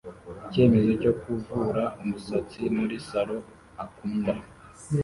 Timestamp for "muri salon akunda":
2.77-4.33